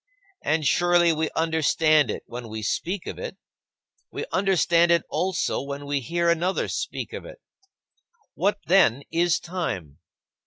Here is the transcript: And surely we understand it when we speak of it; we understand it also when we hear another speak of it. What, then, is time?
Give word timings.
And 0.43 0.65
surely 0.65 1.13
we 1.13 1.29
understand 1.35 2.09
it 2.09 2.23
when 2.25 2.49
we 2.49 2.63
speak 2.63 3.05
of 3.05 3.19
it; 3.19 3.37
we 4.11 4.25
understand 4.31 4.89
it 4.89 5.03
also 5.11 5.61
when 5.61 5.85
we 5.85 5.99
hear 5.99 6.27
another 6.27 6.67
speak 6.69 7.13
of 7.13 7.23
it. 7.23 7.39
What, 8.33 8.57
then, 8.65 9.03
is 9.11 9.39
time? 9.39 9.99